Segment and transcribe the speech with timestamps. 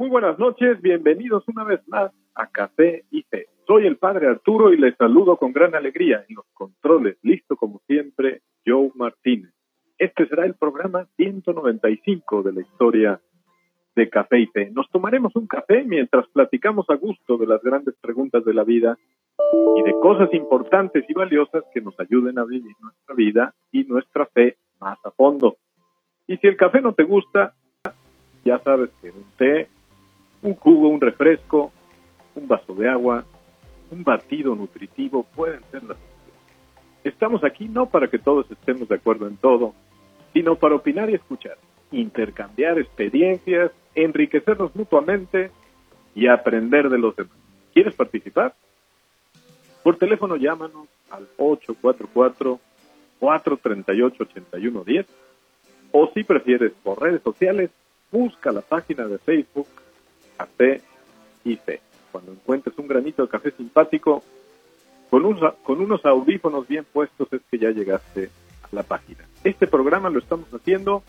[0.00, 3.48] Muy buenas noches, bienvenidos una vez más a Café y Fe.
[3.66, 7.82] Soy el padre Arturo y les saludo con gran alegría en los controles, listo como
[7.86, 9.52] siempre, Joe Martínez.
[9.98, 13.20] Este será el programa 195 de la historia
[13.94, 14.70] de Café y Fe.
[14.70, 18.96] Nos tomaremos un café mientras platicamos a gusto de las grandes preguntas de la vida
[19.76, 24.24] y de cosas importantes y valiosas que nos ayuden a vivir nuestra vida y nuestra
[24.24, 25.58] fe más a fondo.
[26.26, 27.52] Y si el café no te gusta,
[28.46, 29.68] ya sabes que un té,
[30.42, 31.72] un jugo, un refresco,
[32.34, 33.24] un vaso de agua,
[33.90, 35.98] un batido nutritivo pueden ser las.
[37.04, 39.74] Estamos aquí no para que todos estemos de acuerdo en todo,
[40.32, 41.58] sino para opinar y escuchar,
[41.90, 45.50] intercambiar experiencias, enriquecernos mutuamente
[46.14, 47.36] y aprender de los demás.
[47.72, 48.54] ¿Quieres participar?
[49.82, 51.26] Por teléfono llámanos al
[53.20, 55.06] 844-438-8110
[55.92, 57.70] o si prefieres por redes sociales,
[58.12, 59.66] busca la página de Facebook
[60.40, 60.80] Café
[61.44, 61.80] y Fe.
[62.10, 64.22] Cuando encuentres un granito de café simpático,
[65.10, 68.30] con unos audífonos bien puestos es que ya llegaste
[68.62, 69.26] a la página.
[69.44, 71.02] Este programa lo estamos haciendo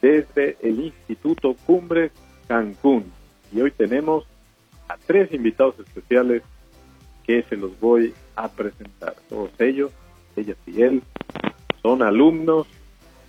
[0.00, 2.12] desde el Instituto Cumbres
[2.46, 3.10] Cancún
[3.52, 4.26] y hoy tenemos
[4.88, 6.42] a tres invitados especiales
[7.24, 9.16] que se los voy a presentar.
[9.28, 9.90] Todos ellos,
[10.36, 11.02] ellas y él,
[11.82, 12.68] son alumnos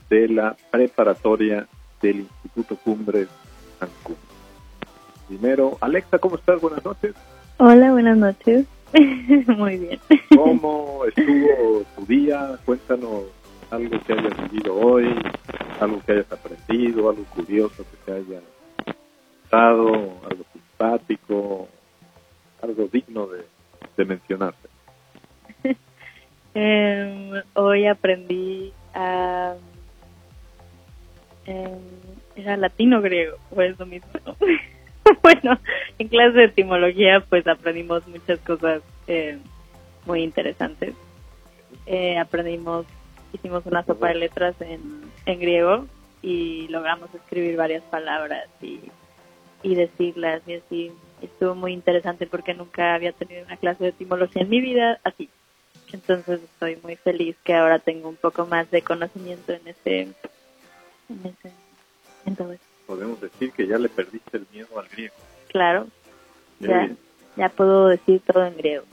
[0.09, 1.67] de la preparatoria
[2.01, 3.29] del Instituto Cumbres
[3.79, 4.32] Cancún.
[5.27, 6.59] Primero, Alexa, ¿cómo estás?
[6.61, 7.15] Buenas noches.
[7.57, 8.65] Hola, buenas noches.
[9.47, 9.99] Muy bien.
[10.35, 12.57] ¿Cómo estuvo tu día?
[12.65, 13.23] Cuéntanos
[13.71, 15.15] algo que hayas vivido hoy,
[15.79, 18.41] algo que hayas aprendido, algo curioso que te haya
[19.49, 19.93] dado,
[20.29, 21.67] algo simpático,
[22.61, 23.45] algo digno de,
[23.97, 24.69] de mencionarse.
[26.55, 29.55] Em, hoy aprendí a...
[31.47, 31.79] Em,
[32.35, 34.11] era latino griego, o es lo mismo.
[35.21, 35.59] bueno,
[35.99, 39.37] en clase de etimología pues aprendimos muchas cosas eh,
[40.05, 40.93] muy interesantes.
[41.85, 42.85] Eh, aprendimos,
[43.33, 45.85] hicimos una sopa de letras en, griego
[46.21, 48.79] y logramos escribir varias palabras y,
[49.61, 50.91] y decirlas y así.
[51.21, 55.29] Estuvo muy interesante porque nunca había tenido una clase de etimología en mi vida así.
[55.91, 60.15] Entonces estoy muy feliz que ahora tengo un poco más de conocimiento en ese, en
[61.25, 61.51] ese,
[62.25, 65.15] en todo eso podemos decir que ya le perdiste el miedo al griego.
[65.49, 65.87] Claro,
[66.59, 66.89] ya,
[67.35, 68.85] ya puedo decir todo en griego.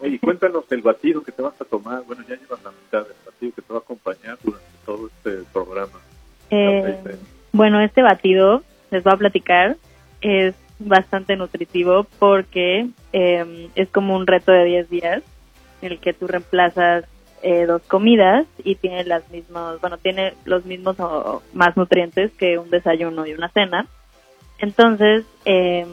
[0.00, 2.02] Oye, cuéntanos el batido que te vas a tomar.
[2.04, 5.44] Bueno, ya llevas la mitad del batido que te va a acompañar durante todo este
[5.52, 6.00] programa.
[6.50, 7.16] Eh,
[7.52, 9.76] bueno, este batido, les voy a platicar,
[10.20, 15.22] es bastante nutritivo porque eh, es como un reto de 10 días
[15.82, 17.04] en el que tú reemplazas
[17.42, 22.58] eh, dos comidas y tiene las mismas, bueno, tiene los mismos o más nutrientes que
[22.58, 23.86] un desayuno y una cena.
[24.58, 25.86] Entonces, eh,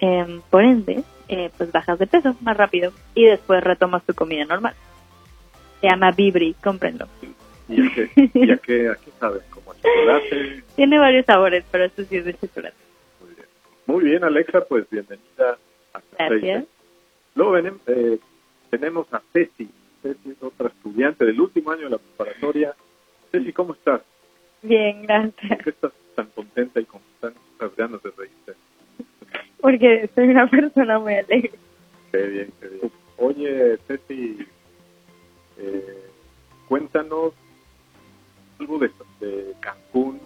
[0.00, 4.44] eh, por ende, eh, pues bajas de peso más rápido y después retomas tu comida
[4.44, 4.74] normal.
[5.80, 7.06] Se llama Vibri, cómprenlo.
[7.68, 9.40] ¿Y a qué, y a qué, a qué sabe?
[9.50, 10.62] ¿Como chocolate?
[10.76, 12.76] Tiene varios sabores, pero este sí es de chocolate.
[13.20, 13.46] Muy bien,
[13.86, 15.58] Muy bien Alexa, pues bienvenida
[15.94, 16.64] a Gracias.
[17.34, 18.18] Luego eh,
[18.70, 19.68] tenemos a Ceci.
[20.04, 22.74] Ceci es otra estudiante del último año de la preparatoria.
[23.32, 24.02] Ceci, ¿cómo estás?
[24.62, 25.62] Bien, ¿Por gracias.
[25.64, 28.52] qué estás tan contenta y con tantas ganas de reírte?
[29.62, 31.52] Porque soy una persona muy alegre.
[32.12, 32.92] Qué bien, qué bien.
[33.16, 34.46] Oye, Ceci,
[35.56, 36.10] eh,
[36.68, 37.32] cuéntanos
[38.60, 38.90] algo de,
[39.20, 40.20] de Cancún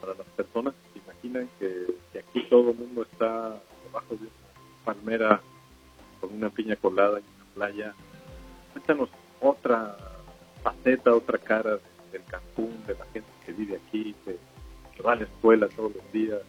[0.00, 4.22] para las personas que se imaginan que, que aquí todo el mundo está debajo de
[4.22, 5.40] una palmera
[6.20, 7.94] con una piña colada en una playa.
[8.74, 9.08] Cuéntanos
[9.40, 9.96] otra
[10.62, 11.78] faceta, otra cara
[12.10, 14.36] del Cancún, de la gente que vive aquí, que,
[15.02, 16.40] va a la escuela todos los días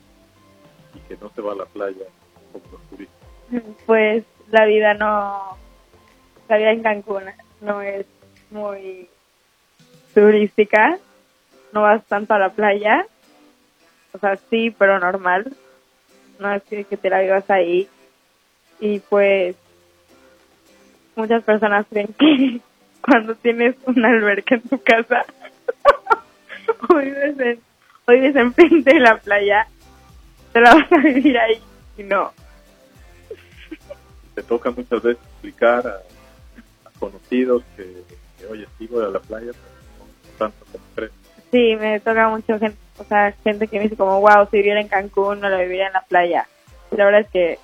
[0.95, 2.05] y que no se va a la playa
[2.51, 3.29] como los turistas.
[3.85, 5.55] Pues la vida no,
[6.49, 7.23] la vida en Cancún
[7.61, 8.07] no es
[8.49, 9.07] muy
[10.15, 10.97] turística,
[11.73, 13.05] no vas tanto a la playa,
[14.13, 15.55] o sea, sí, pero normal,
[16.39, 17.87] no es que, que te la vivas ahí
[18.79, 19.55] y pues
[21.15, 22.61] muchas personas creen que
[23.01, 25.25] cuando tienes una alberca en tu casa
[26.89, 27.59] o vives en,
[28.05, 29.67] o vives enfrente de la playa,
[30.53, 31.61] te la vas a vivir ahí
[31.97, 32.31] y no.
[34.33, 35.95] te toca muchas veces explicar a,
[36.87, 38.03] a conocidos que,
[38.37, 41.11] que, oye, sí voy a la playa, pero no tanto como crees.
[41.51, 44.81] Sí, me toca mucho gente, o sea, gente que me dice como, wow, si viviera
[44.81, 46.47] en Cancún no lo viviría en la playa.
[46.91, 47.59] La verdad es que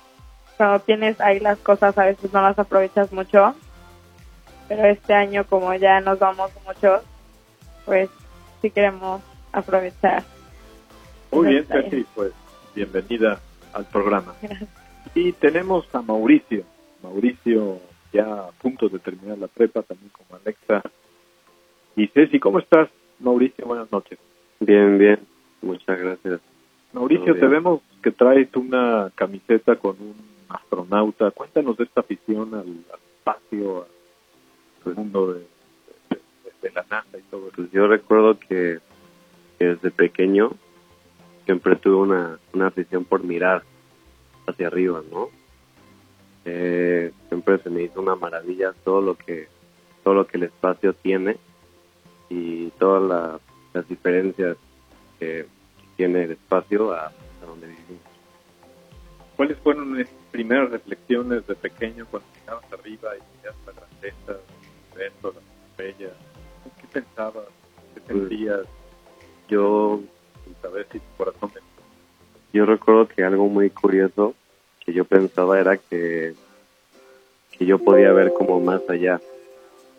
[0.56, 3.54] cuando tienes ahí las cosas a veces no las aprovechas mucho,
[4.68, 7.02] pero este año como ya nos vamos muchos,
[7.84, 8.08] pues
[8.60, 9.22] sí queremos
[9.52, 10.22] aprovechar.
[11.30, 11.90] Muy esa bien.
[11.90, 12.32] Ceci, pues
[12.74, 13.40] bienvenida
[13.72, 14.34] al programa.
[14.42, 14.68] Gracias.
[15.14, 16.64] Y tenemos a Mauricio.
[17.02, 17.80] Mauricio
[18.12, 20.82] ya a punto de terminar la prepa, también como Alexa.
[21.96, 22.88] Y Ceci, ¿cómo estás?
[23.18, 24.18] Mauricio, buenas noches.
[24.60, 25.20] Bien, bien.
[25.60, 26.40] Muchas gracias.
[26.92, 31.30] Mauricio, te vemos que traes una camiseta con un astronauta.
[31.30, 32.84] Cuéntanos de esta afición al,
[33.18, 33.86] espacio,
[34.86, 35.46] al mundo de,
[36.74, 37.56] la NASA y todo eso.
[37.56, 38.78] Pues yo recuerdo que,
[39.58, 40.52] que desde pequeño
[41.44, 43.62] siempre tuve una, una afición por mirar
[44.46, 45.28] hacia arriba, ¿no?
[46.44, 49.48] Eh, siempre se me hizo una maravilla todo lo que
[50.02, 51.36] todo lo que el espacio tiene
[52.28, 53.40] y todas la-
[53.74, 54.56] las diferencias
[55.20, 55.46] que
[55.96, 58.02] tiene el espacio a, a donde vivimos.
[59.42, 64.40] ¿Cuáles fueron esas primeras reflexiones de pequeño cuando mirabas arriba y mirabas la grandeza
[64.92, 66.12] universo, las estrellas?
[66.80, 67.46] ¿Qué pensabas?
[67.92, 68.60] ¿Qué Pues, sentías?
[69.48, 70.00] Yo
[70.44, 71.58] Sin saber si tu corazón te-
[72.56, 74.36] Yo recuerdo que algo muy curioso
[74.78, 76.34] que yo pensaba era que,
[77.58, 79.20] que yo podía ver como más allá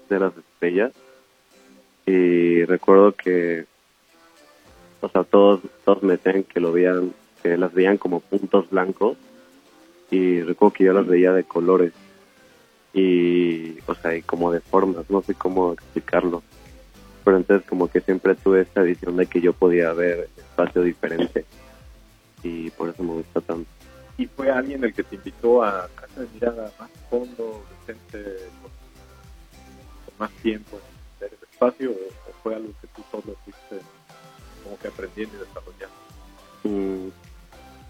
[0.08, 0.94] de las estrellas
[2.06, 3.66] y recuerdo que
[5.02, 9.18] o sea todos todos me decían que lo veían que las veían como puntos blancos
[10.14, 11.92] y recuerdo que yo las veía de colores
[12.94, 16.44] y o sea y como de formas no sé cómo explicarlo
[17.24, 21.46] pero entonces como que siempre tuve esta visión de que yo podía ver espacio diferente
[22.44, 23.70] y por eso me gusta tanto.
[24.18, 28.22] ¿Y fue alguien el que te invitó a casa de mirada más fondo, decente,
[28.62, 28.72] con,
[30.06, 33.78] con más tiempo en ver el espacio o, o fue algo que tú solo fuiste
[34.64, 37.08] como que aprendiendo y desarrollando?
[37.08, 37.12] Mm,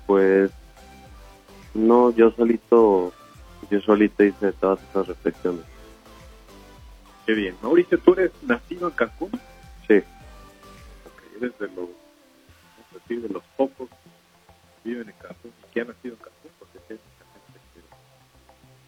[0.06, 0.52] Pues
[1.74, 3.14] no, yo solito,
[3.70, 5.64] yo solito hice todas esas reflexiones.
[7.26, 7.56] Qué bien.
[7.62, 9.32] Mauricio, ¿tú eres nacido en Cancún?
[9.88, 11.90] Sí, Ok, eres de los,
[12.94, 13.90] decir, de los pocos
[14.84, 16.96] que viven en Cancún y que han nacido en Cancún, porque sí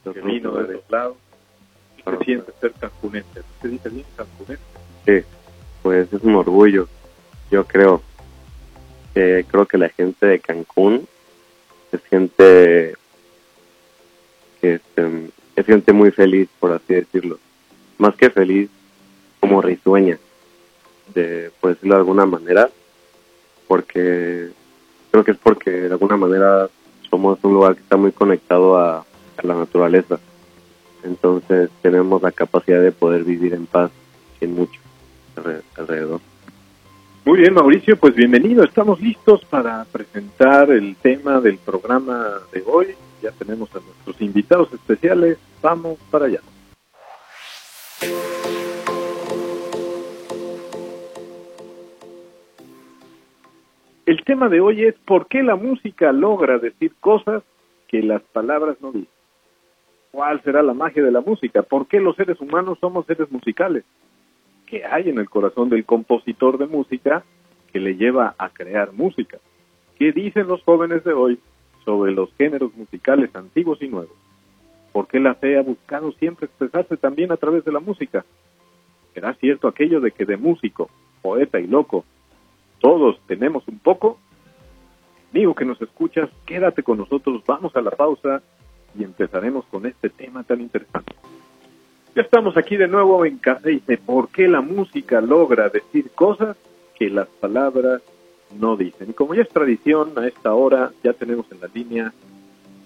[0.04, 1.18] que, que vino de los lados
[1.94, 2.20] y que Claro.
[2.24, 3.42] siente ser cancunense.
[3.62, 4.64] ¿Se dice bien cancunense?
[5.06, 5.24] sí,
[5.82, 6.88] pues es un orgullo.
[7.52, 8.02] Yo creo
[9.14, 11.08] que creo que la gente de Cancún
[11.96, 12.96] es gente
[14.62, 17.40] que este, es gente muy feliz, por así decirlo.
[17.98, 18.70] Más que feliz,
[19.40, 20.18] como risueña,
[21.14, 22.70] de, por decirlo de alguna manera,
[23.68, 24.50] porque
[25.12, 26.70] creo que es porque de alguna manera
[27.10, 29.06] somos un lugar que está muy conectado a,
[29.44, 30.20] la naturaleza.
[31.04, 33.92] Entonces tenemos la capacidad de poder vivir en paz
[34.40, 34.80] sin mucho
[35.36, 36.22] alre- alrededor.
[37.26, 38.64] Muy bien, Mauricio, pues bienvenido.
[38.64, 42.24] Estamos listos para presentar el tema del programa
[42.54, 42.90] de hoy.
[43.20, 45.40] Ya tenemos a nuestros invitados especiales.
[45.60, 46.40] Vamos para allá.
[54.06, 57.42] El tema de hoy es por qué la música logra decir cosas
[57.88, 59.10] que las palabras no dicen.
[60.12, 61.64] ¿Cuál será la magia de la música?
[61.64, 63.84] ¿Por qué los seres humanos somos seres musicales?
[64.66, 67.24] ¿Qué hay en el corazón del compositor de música
[67.72, 69.38] que le lleva a crear música?
[69.98, 71.40] ¿Qué dicen los jóvenes de hoy
[71.84, 74.16] sobre los géneros musicales antiguos y nuevos?
[74.92, 78.26] ¿Por qué la fe ha buscado siempre expresarse también a través de la música?
[79.14, 80.90] ¿Será cierto aquello de que de músico,
[81.22, 82.06] poeta y loco
[82.80, 84.20] todos tenemos un poco?
[85.32, 88.42] Amigo que nos escuchas, quédate con nosotros, vamos a la pausa
[88.98, 91.14] y empezaremos con este tema tan interesante.
[92.16, 93.98] Ya estamos aquí de nuevo en Café y Té.
[93.98, 96.56] ¿Por qué la música logra decir cosas
[96.98, 98.02] que las palabras
[98.58, 99.10] no dicen?
[99.10, 102.14] Y como ya es tradición, a esta hora ya tenemos en la línea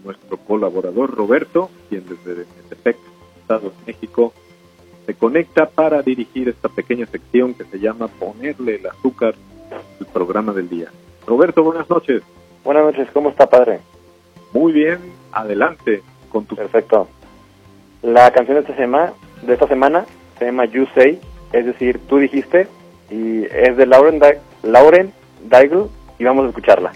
[0.03, 2.98] nuestro colaborador Roberto, quien desde Metepec,
[3.41, 4.33] Estado de México,
[5.05, 9.36] se conecta para dirigir esta pequeña sección que se llama Ponerle el azúcar
[9.71, 10.88] al programa del día.
[11.27, 12.24] Roberto, buenas noches.
[12.63, 13.81] Buenas noches, ¿cómo está, padre?
[14.53, 14.98] Muy bien,
[15.31, 16.55] adelante con tu...
[16.55, 17.07] Perfecto.
[18.01, 20.05] La canción de esta semana, de esta semana
[20.37, 21.19] se llama You Say,
[21.51, 22.67] es decir, tú dijiste,
[23.09, 24.39] y es de Lauren, Di-
[24.69, 25.11] Lauren
[25.49, 25.85] Daigle,
[26.17, 26.91] y vamos a escucharla.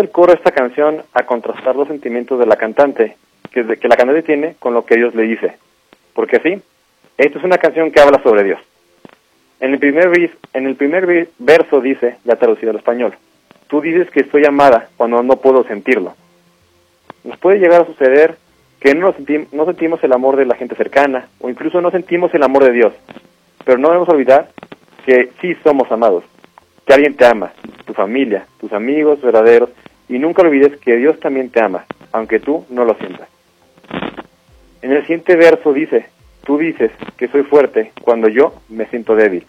[0.00, 3.16] El coro esta canción a contrastar los sentimientos de la cantante,
[3.50, 5.56] que, que la cantante tiene con lo que Dios le dice.
[6.14, 6.60] Porque sí,
[7.18, 8.60] esta es una canción que habla sobre Dios.
[9.60, 10.10] En el primer,
[10.54, 13.14] en el primer verso dice, ya traducido al español,
[13.68, 16.14] tú dices que estoy amada cuando no puedo sentirlo.
[17.22, 18.36] Nos puede llegar a suceder
[18.80, 19.14] que no,
[19.52, 22.72] no sentimos el amor de la gente cercana o incluso no sentimos el amor de
[22.72, 22.92] Dios.
[23.64, 24.48] Pero no debemos olvidar
[25.06, 26.24] que sí somos amados,
[26.86, 27.52] que alguien te ama,
[27.84, 29.70] tu familia, tus amigos verdaderos,
[30.08, 33.28] y nunca olvides que Dios también te ama, aunque tú no lo sientas.
[34.82, 36.06] En el siguiente verso dice,
[36.44, 39.46] tú dices que soy fuerte cuando yo me siento débil.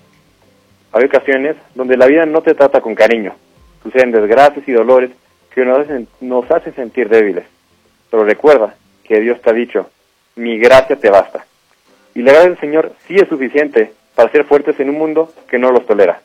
[0.91, 3.33] Hay ocasiones donde la vida no te trata con cariño,
[3.81, 5.11] suceden desgracias y dolores
[5.53, 7.45] que nos hacen, nos hacen sentir débiles.
[8.11, 9.89] Pero recuerda que Dios te ha dicho,
[10.35, 11.45] mi gracia te basta.
[12.15, 15.57] Y la gracia del Señor sí es suficiente para ser fuertes en un mundo que
[15.57, 16.21] no los tolera.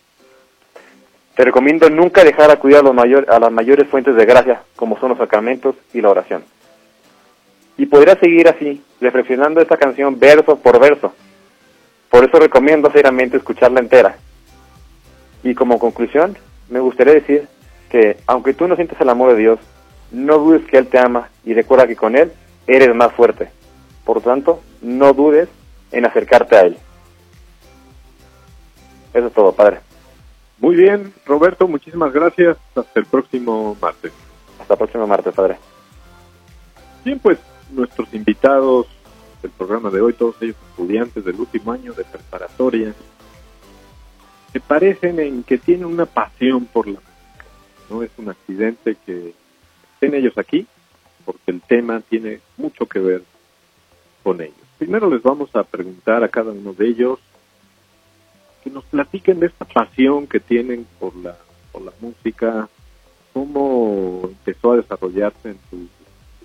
[1.39, 5.11] Te recomiendo nunca dejar acudir a, los a las mayores fuentes de gracia, como son
[5.11, 6.43] los sacramentos y la oración.
[7.77, 11.15] Y podrías seguir así, reflexionando esta canción verso por verso.
[12.11, 14.17] Por eso recomiendo seriamente escucharla entera.
[15.45, 16.37] Y como conclusión,
[16.71, 17.47] me gustaría decir
[17.89, 19.61] que, aunque tú no sientes el amor de Dios,
[20.11, 22.33] no dudes que Él te ama y recuerda que con Él
[22.67, 23.49] eres más fuerte.
[24.05, 25.49] Por lo tanto, no dudes
[25.93, 26.77] en acercarte a Él.
[29.15, 29.88] Eso es todo, Padre.
[30.61, 32.57] Muy bien, Roberto, muchísimas gracias.
[32.75, 34.13] Hasta el próximo martes.
[34.61, 35.57] Hasta el próximo martes, Padre.
[37.05, 37.39] Bien, pues
[37.71, 38.87] nuestros invitados
[39.41, 42.93] del programa de hoy, todos ellos estudiantes del último año de preparatoria,
[44.53, 47.45] se parecen en que tienen una pasión por la música.
[47.89, 49.35] No es un accidente que
[49.95, 50.67] estén ellos aquí,
[51.25, 53.23] porque el tema tiene mucho que ver
[54.23, 54.57] con ellos.
[54.79, 57.21] Primero les vamos a preguntar a cada uno de ellos
[58.69, 61.37] que nos platiquen de esta pasión que tienen por la,
[61.73, 62.69] por la música,
[63.33, 65.89] cómo empezó a desarrollarse en tu,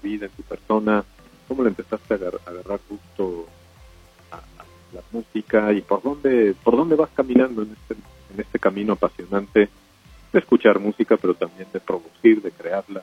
[0.02, 1.04] vida, en tu persona,
[1.48, 3.46] cómo le empezaste a agar- a agarrar gusto
[4.32, 4.64] a, a
[4.94, 7.94] la música y por dónde, por dónde vas caminando en este,
[8.34, 9.70] en este camino apasionante
[10.32, 13.02] de escuchar música, pero también de producir, de crearla,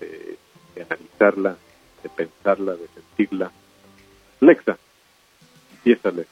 [0.00, 0.38] de, de-
[0.74, 1.56] de analizarla,
[2.02, 3.50] de pensarla, de sentirla.
[4.40, 4.76] Lexa,
[5.72, 6.30] empieza Lexa.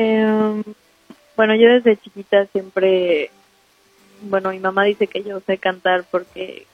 [0.00, 0.62] Em,
[1.36, 3.32] bueno, yo desde chiquita siempre,
[4.22, 6.66] bueno, mi mamá dice que yo sé cantar porque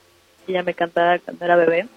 [0.47, 1.89] ella me cantaba cuando era bebé.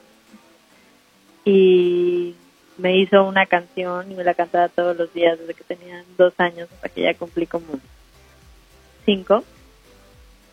[1.44, 2.34] Y
[2.78, 6.34] me hizo una canción y me la cantaba todos los días desde que tenía dos
[6.38, 7.78] años hasta que ya cumplí como
[9.06, 9.44] cinco.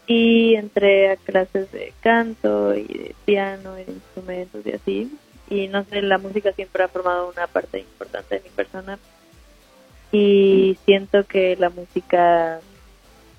[0.09, 5.19] Y entré a clases de canto y de piano y de instrumentos y así.
[5.49, 8.99] Y no sé, la música siempre ha formado una parte importante de mi persona
[10.14, 12.61] y siento que la música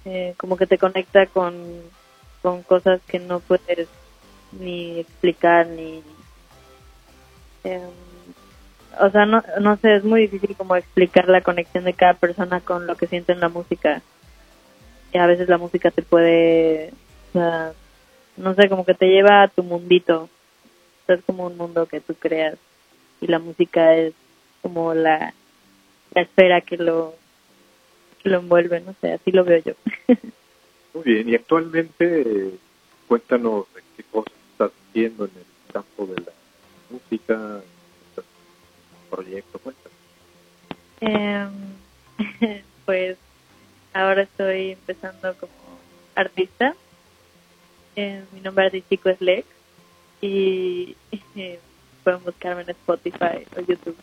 [0.04, 1.54] eh, como que te conecta con,
[2.42, 3.88] con cosas que no puedes
[4.60, 6.04] ni explicar ni
[7.64, 7.82] em,
[9.00, 12.60] o sea no no sé es muy difícil como explicar la conexión de cada persona
[12.60, 14.02] con lo que siente en la música.
[15.14, 16.92] Y a veces la música te puede
[17.30, 17.72] o sea,
[18.36, 20.24] no sé como que te lleva a tu mundito.
[20.24, 22.58] O sea, es como un mundo que tú creas.
[23.22, 24.14] Y la música es
[24.62, 25.34] como la
[26.16, 27.14] la esfera que lo
[28.24, 29.74] que lo envuelve, no sé, así lo veo yo.
[30.96, 32.52] Muy bien, y actualmente eh,
[33.08, 36.32] cuéntanos qué cosas estás haciendo en el campo de la
[36.90, 37.62] música,
[39.10, 39.96] proyecto, cuéntanos.
[41.02, 43.18] Em, pues
[43.94, 45.54] ahora estoy empezando como
[46.16, 46.76] artista.
[47.98, 49.48] Eh, mi nombre artístico es Lex
[50.22, 50.96] y
[51.36, 51.60] eh,
[52.04, 53.98] pueden buscarme en Spotify o YouTube.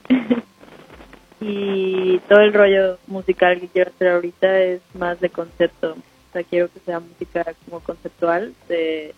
[1.44, 5.92] Y todo el rollo musical que quiero hacer ahorita es más de concepto.
[5.92, 9.12] O sea, quiero que sea música como conceptual de,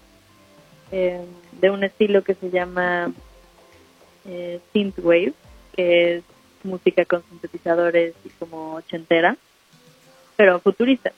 [0.90, 1.26] em,
[1.60, 3.12] de un estilo que se llama
[4.26, 5.34] eh, synthwave,
[5.76, 6.24] que es
[6.62, 9.36] música con sintetizadores y como ochentera,
[10.36, 11.12] pero futurista.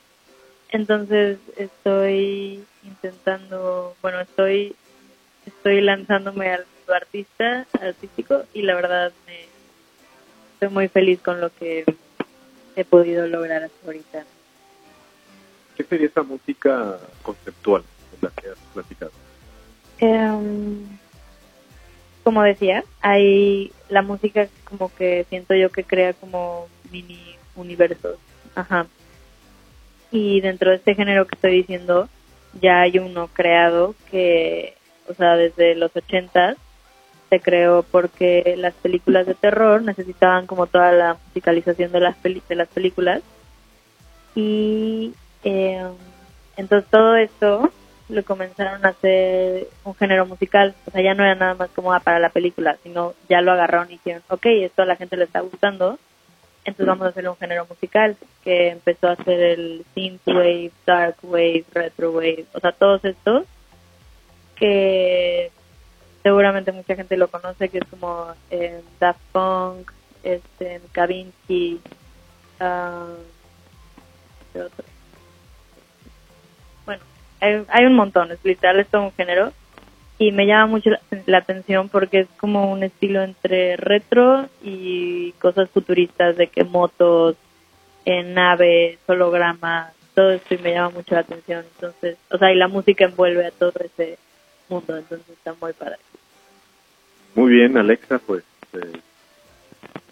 [0.71, 4.75] Entonces estoy intentando, bueno, estoy
[5.47, 9.56] estoy lanzándome al artista, artístico y la verdad me
[10.57, 11.85] estoy muy feliz con lo que
[12.77, 14.25] he podido lograr hasta ahorita.
[15.77, 17.83] ¿Qué sería esa música conceptual
[18.13, 19.13] de la que has platicado?
[19.99, 20.87] Em,
[22.25, 28.17] como decía, hay la música como que siento yo que crea como mini universos.
[28.55, 28.87] Ajá.
[30.11, 32.09] Y dentro de este género que estoy diciendo,
[32.63, 34.75] ya hay uno creado que,
[35.07, 36.57] o sea, desde los ochentas
[37.29, 42.43] se creó porque las películas de terror necesitaban como toda la musicalización de las peli-
[42.49, 43.23] de las películas
[44.35, 45.13] y
[45.45, 45.85] eh,
[46.57, 47.71] entonces todo esto
[48.09, 50.75] lo comenzaron a hacer un género musical.
[50.87, 53.53] O sea, ya no era nada más como ah, para la película, sino ya lo
[53.53, 55.99] agarraron y dijeron, ok, esto a la gente le está gustando,
[56.65, 61.65] entonces vamos a hacer un género musical que empezó a hacer el synthwave, dark wave,
[61.73, 63.45] retro wave, o sea, todos estos
[64.57, 65.51] que
[66.27, 69.93] seguramente mucha gente lo conoce, que es como eh, Daft Punk,
[70.25, 71.81] este, Kavinsky,
[72.59, 73.15] ah,
[74.53, 74.85] ¿qué otro?
[76.85, 77.05] Bueno,
[77.41, 79.53] hay, hay un montón, es literal, es todo un género.
[80.19, 80.91] Y me llama mucho
[81.27, 87.37] la, atención porque es como un estilo entre retro y cosas futuristas, de que motos,
[88.05, 91.65] en naves, hologramas, todo esto y me llama mucho la atención.
[91.77, 94.19] Entonces, o sea, y la música envuelve a todo ese
[94.69, 95.97] mundo, entonces está muy padre.
[97.35, 99.01] Muy bien, Alexa, pues eh,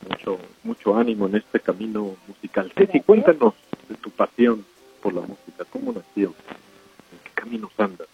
[0.08, 2.72] mucho mucho ánimo en este camino musical.
[2.76, 3.54] Ceci, cuéntanos
[3.88, 4.64] de tu pasión
[5.02, 5.64] por la música.
[5.70, 6.28] ¿Cómo nació?
[6.28, 8.08] ¿En qué caminos andas?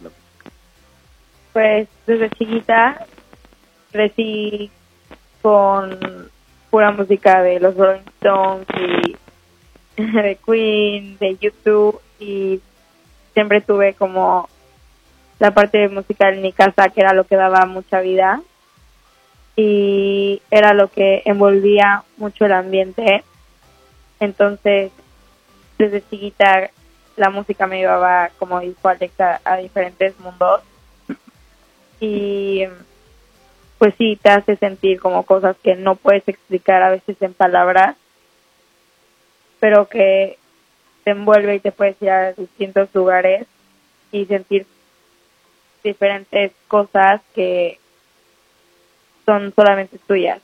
[0.00, 0.50] La música?
[1.52, 3.06] Pues desde chiquita
[3.92, 4.70] crecí
[5.42, 5.98] con
[6.70, 8.66] pura música de los Rolling Stones
[9.96, 12.60] y de Queen, de YouTube y
[13.32, 14.48] siempre tuve como
[15.38, 18.42] la parte musical en mi casa que era lo que daba mucha vida
[19.56, 23.24] y era lo que envolvía mucho el ambiente.
[24.20, 24.92] Entonces,
[25.78, 26.70] desde chiquita
[27.16, 30.60] la música me llevaba, como dijo Alexa, a diferentes mundos
[31.98, 32.64] y
[33.78, 37.96] pues sí te hace sentir como cosas que no puedes explicar a veces en palabras
[39.60, 40.38] pero que
[41.04, 43.46] te envuelve y te puedes ir a distintos lugares
[44.12, 44.66] y sentir
[45.86, 47.78] diferentes cosas que
[49.24, 50.40] son solamente tuyas.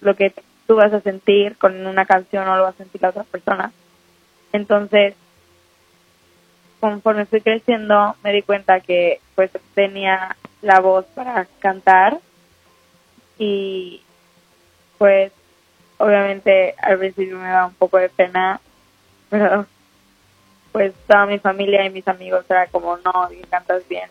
[0.00, 0.32] Lo que
[0.66, 3.72] tú vas a sentir con una canción no lo va a sentir la otra persona.
[4.52, 5.14] Entonces
[6.80, 12.18] conforme fui creciendo me di cuenta que pues tenía la voz para cantar.
[13.38, 14.02] Y
[14.98, 15.32] pues
[15.98, 18.60] obviamente al principio me daba un poco de pena
[19.30, 19.66] pero
[20.72, 24.08] pues toda mi familia y mis amigos era como no cantas bien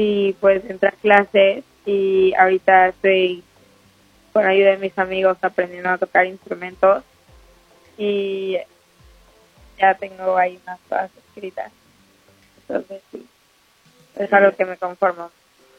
[0.00, 3.42] y pues entré a clases y ahorita estoy
[4.32, 7.02] con ayuda de mis amigos aprendiendo a tocar instrumentos
[7.96, 8.56] y
[9.76, 11.72] ya tengo ahí unas cosas escritas
[12.60, 13.26] entonces sí
[14.14, 15.32] es algo que me conformo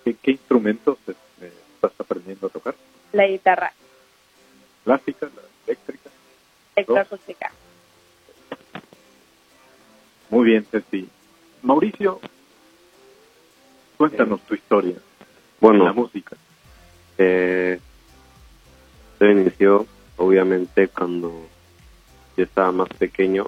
[0.03, 2.75] ¿Qué, qué instrumentos eh, estás aprendiendo a tocar?
[3.13, 3.71] la guitarra
[4.83, 6.09] ¿Clásica, la eléctrica?
[6.75, 7.51] electroacústica
[10.29, 11.07] Muy bien, Ceci.
[11.61, 12.19] Mauricio,
[13.99, 15.01] cuéntanos tu historia en
[15.59, 16.37] Bueno, la música.
[17.17, 17.77] Eh,
[19.17, 19.85] todo inició,
[20.15, 21.33] obviamente, cuando
[22.37, 23.47] yo estaba más pequeño.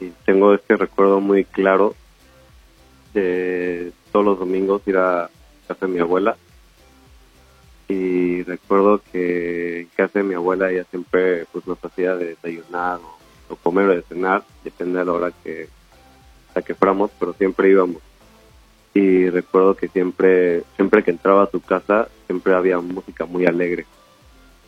[0.00, 1.94] Y tengo este recuerdo muy claro
[3.12, 5.30] de todos los domingos ir a
[5.68, 6.36] casa de mi abuela.
[7.86, 12.98] Y recuerdo que en casa de mi abuela ella siempre pues, nos hacía de desayunar
[12.98, 15.68] o, o comer o de cenar, depende de la hora que,
[16.56, 18.02] a que fuéramos, pero siempre íbamos
[18.94, 23.86] y recuerdo que siempre siempre que entraba a su casa siempre había música muy alegre.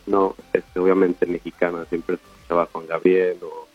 [0.06, 3.66] No este obviamente mexicana siempre escuchaba Juan Gabriel o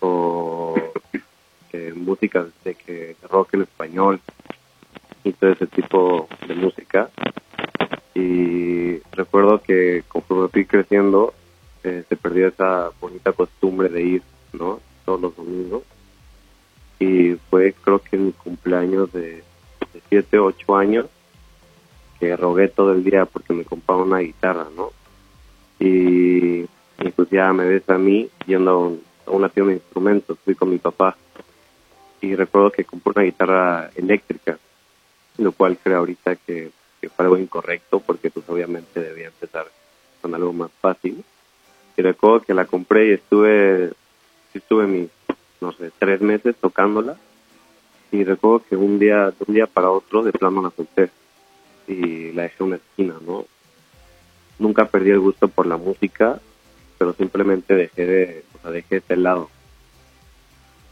[0.00, 0.74] o
[1.72, 4.20] eh, música de que rock en español
[5.22, 7.10] y todo ese tipo de música.
[8.14, 11.34] Y recuerdo que conforme fui creciendo
[11.84, 14.22] eh, se perdió esa bonita costumbre de ir
[14.54, 15.82] no todos los domingos
[17.00, 19.42] y fue creo que mi cumpleaños de
[20.08, 21.06] 7, 8 años
[22.20, 24.90] que rogué todo el día porque me compraba una guitarra, ¿no?
[25.78, 29.76] Y, y pues ya me ves a mí yendo a, un- a una tienda de
[29.78, 31.16] instrumentos, fui con mi papá
[32.20, 34.58] y recuerdo que compré una guitarra eléctrica,
[35.38, 39.66] lo cual creo ahorita que, que fue algo incorrecto porque pues obviamente debía empezar
[40.20, 41.24] con algo más fácil.
[41.96, 43.92] Y recuerdo que la compré y estuve,
[44.52, 45.08] estuve mis
[45.60, 47.16] no sé, tres meses tocándola
[48.12, 51.10] y recuerdo que un día, de un día para otro de plano la solté
[51.86, 53.46] y la dejé en una esquina, ¿no?
[54.58, 56.40] Nunca perdí el gusto por la música,
[56.98, 59.48] pero simplemente dejé de, o sea, dejé ese lado.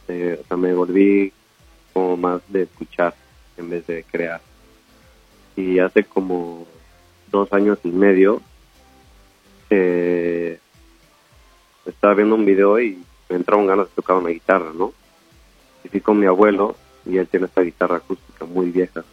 [0.07, 1.31] Eh, o sea, me volví
[1.93, 3.13] como más de escuchar
[3.57, 4.41] en vez de crear.
[5.55, 6.65] Y hace como
[7.31, 8.41] dos años y medio
[9.69, 10.57] eh,
[11.85, 14.93] estaba viendo un video y me entraron ganas de tocar una guitarra, ¿no?
[15.83, 19.03] Y fui con mi abuelo y él tiene esta guitarra acústica muy vieja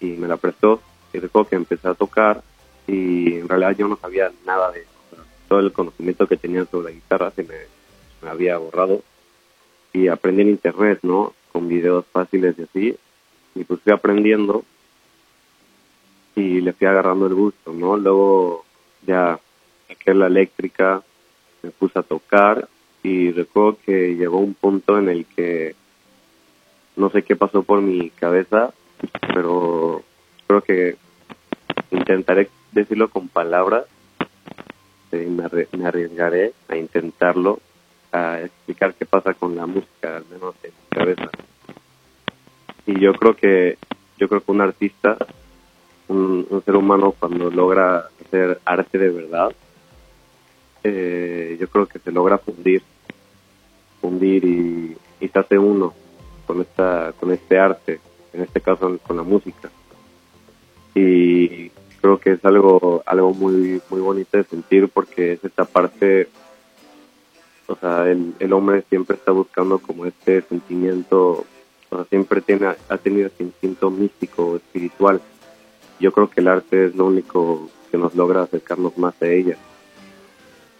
[0.00, 0.80] y me la prestó
[1.12, 2.42] y recuerdo que empecé a tocar
[2.86, 6.64] y en realidad yo no sabía nada de o sea, todo el conocimiento que tenía
[6.64, 7.54] sobre la guitarra se me,
[8.22, 9.02] me había borrado
[9.92, 11.34] y aprendí en internet, ¿no?
[11.52, 12.96] con videos fáciles y así,
[13.54, 14.64] y pues fui aprendiendo
[16.34, 17.98] y le fui agarrando el gusto, ¿no?
[17.98, 18.64] Luego
[19.06, 19.38] ya
[19.86, 21.02] saqué la eléctrica,
[21.62, 22.66] me puse a tocar
[23.02, 25.74] y recuerdo que llegó un punto en el que
[26.96, 28.72] no sé qué pasó por mi cabeza,
[29.34, 30.02] pero
[30.46, 30.96] creo que
[31.90, 33.84] intentaré decirlo con palabras,
[35.10, 37.58] eh, me, arri- me arriesgaré a intentarlo,
[38.12, 41.30] a explicar qué pasa con la música, al menos en mi cabeza.
[42.86, 43.78] Y yo creo que
[44.18, 45.16] yo creo que un artista,
[46.08, 49.52] un, un ser humano cuando logra hacer arte de verdad,
[50.84, 52.82] eh, yo creo que se logra fundir,
[54.00, 55.94] fundir y, y se uno
[56.46, 58.00] con esta con este arte,
[58.32, 59.70] en este caso con la música.
[60.94, 66.28] Y creo que es algo algo muy muy bonito de sentir porque es esta parte
[67.72, 71.44] o sea, el, el hombre siempre está buscando como este sentimiento,
[71.90, 75.20] o sea, siempre tiene, ha tenido ese instinto místico, espiritual.
[75.98, 79.56] Yo creo que el arte es lo único que nos logra acercarnos más a ella.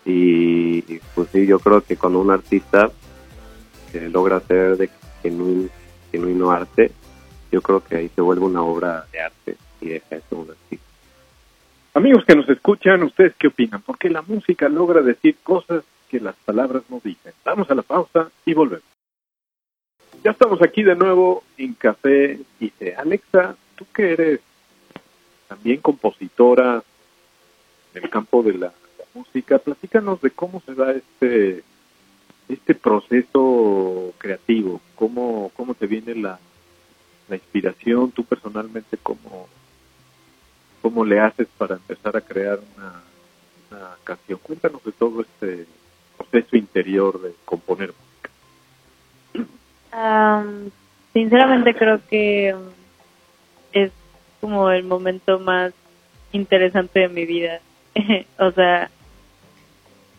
[0.05, 0.83] Y
[1.15, 2.91] pues sí, yo creo que cuando un artista
[3.93, 4.91] eh, logra hacer de
[5.23, 5.69] genuino,
[6.11, 6.91] genuino arte,
[7.51, 10.51] yo creo que ahí se vuelve una obra de arte y deja de ser un
[10.51, 10.87] artista.
[11.95, 13.83] Amigos que nos escuchan, ¿ustedes qué opinan?
[13.83, 17.33] Porque la música logra decir cosas que las palabras no dicen.
[17.45, 18.85] Vamos a la pausa y volvemos.
[20.25, 22.39] Ya estamos aquí de nuevo en Café
[22.79, 22.95] Té.
[22.95, 24.41] Alexa, tú que eres
[25.49, 26.83] también compositora
[27.95, 28.73] en el campo de la
[29.15, 31.63] música, platícanos de cómo se da este
[32.49, 36.39] este proceso creativo, cómo, cómo te viene la,
[37.29, 39.49] la inspiración, tú personalmente cómo,
[40.81, 43.03] cómo le haces para empezar a crear una,
[43.71, 44.39] una canción.
[44.43, 45.67] Cuéntanos de todo este
[46.17, 49.49] proceso interior de componer música.
[49.93, 50.71] Am,
[51.13, 52.55] sinceramente creo que
[53.73, 53.93] es
[54.41, 55.73] como el momento más
[56.33, 57.61] interesante de mi vida.
[58.39, 58.91] o sea,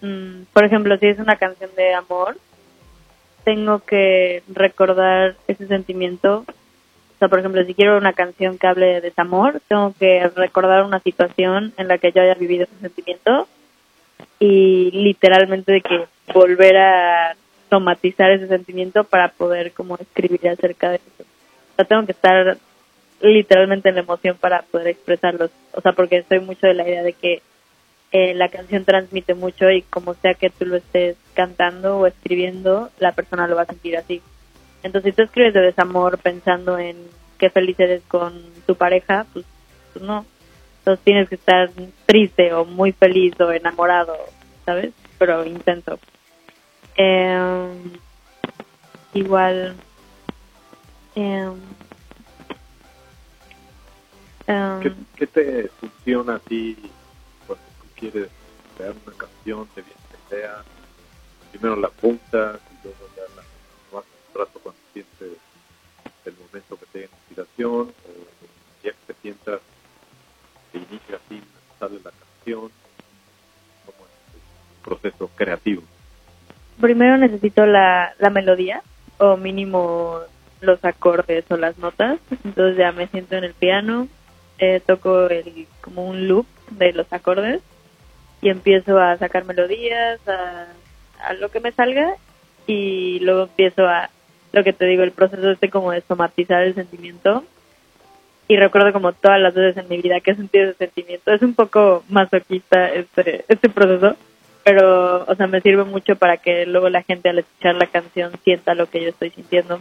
[0.06, 2.38] mm, por ejemplo, si es una canción de amor,
[3.44, 6.46] tengo que recordar ese sentimiento.
[6.48, 10.84] O sea, por ejemplo, si quiero una canción que hable de desamor, tengo que recordar
[10.84, 13.48] una situación en la que yo haya vivido ese sentimiento
[14.40, 17.36] y literalmente de que volver a
[17.70, 21.24] somatizar ese sentimiento para poder como escribir acerca de eso.
[21.72, 22.58] O sea, tengo que estar
[23.22, 25.50] literalmente en la emoción para poder expresarlos.
[25.74, 27.42] O sea, porque estoy mucho de la idea de que
[28.16, 32.92] eh, la canción transmite mucho y como sea que tú lo estés cantando o escribiendo,
[33.00, 34.22] la persona lo va a sentir así.
[34.84, 36.96] Entonces, si tú escribes de desamor pensando en
[37.40, 39.48] qué feliz eres con tu pareja, pues,
[39.94, 40.28] pues no.
[40.78, 41.72] Entonces tienes que estar
[42.06, 44.16] triste o muy feliz o enamorado,
[44.64, 44.94] ¿sabes?
[45.18, 45.98] Pero intenso.
[46.96, 47.74] Eh,
[49.16, 49.76] igual.
[51.16, 51.50] eh,
[54.46, 56.78] ¿Qué, qué te funciona a ti
[58.12, 58.30] quieres
[58.76, 60.64] crear una canción, te viene la idea,
[61.52, 63.44] primero la apuntas y luego ya la
[63.92, 65.38] lo haces un rato cuando sientes
[66.26, 69.62] el momento que te da inspiración o ya que te sientas
[70.72, 71.42] te inicia así,
[71.80, 72.72] sale la canción,
[73.86, 75.84] como el proceso creativo.
[76.82, 78.82] primero necesito la, la melodía
[79.20, 80.20] o mínimo
[80.62, 82.20] los acordes o las notas.
[82.44, 84.08] Entonces ya me siento en el piano,
[84.58, 87.62] eh, toco el, como un loop de los acordes
[88.44, 90.68] y empiezo a sacar melodías, a,
[91.24, 92.16] a lo que me salga
[92.68, 94.10] y luego empiezo a,
[94.54, 97.44] lo que te digo, el proceso este como de somatizar el sentimiento
[98.48, 101.32] y recuerdo como todas las veces en mi vida que he sentido ese sentimiento.
[101.32, 104.16] Es un poco masoquista este, este proceso,
[104.64, 108.32] pero, o sea, me sirve mucho para que luego la gente al escuchar la canción
[108.44, 109.80] sienta lo que yo estoy sintiendo.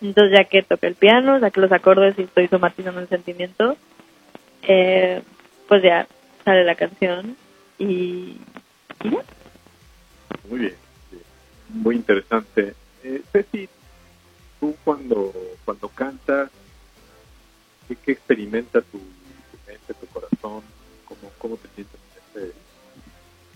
[0.00, 3.76] Entonces ya que toqué el piano, saqué los acordes y estoy somatizando el sentimiento,
[4.62, 5.22] eh,
[5.68, 6.06] pues ya
[6.44, 7.36] sale la canción
[7.78, 8.40] y.
[10.48, 10.76] Muy bien,
[11.68, 12.74] muy interesante.
[13.02, 13.68] Eh, Ceci,
[14.60, 15.32] tú cuando,
[15.64, 16.50] cuando cantas,
[17.88, 19.00] ¿qué, qué experimenta tu,
[19.66, 20.62] mente, tu corazón?
[21.04, 22.00] ¿Cómo, ¿Cómo te sientes
[22.34, 22.52] en ese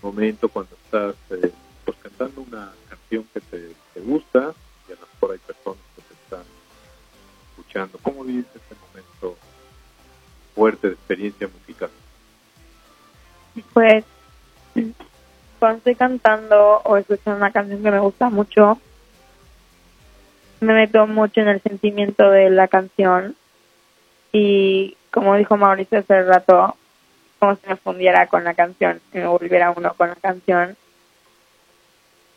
[0.01, 1.51] momento cuando estás eh,
[1.85, 4.53] pues, cantando una canción que te, te gusta
[4.87, 6.43] y a lo mejor hay personas que te están
[7.49, 7.99] escuchando?
[8.01, 9.37] ¿Cómo vives ese momento
[10.55, 11.89] fuerte de experiencia musical?
[13.73, 14.05] Pues
[15.59, 18.79] cuando estoy cantando o escuchando una canción que me gusta mucho,
[20.59, 23.35] me meto mucho en el sentimiento de la canción
[24.31, 26.75] y como dijo Mauricio hace rato,
[27.39, 30.77] como si me fundiera con la canción, si me volviera uno con la canción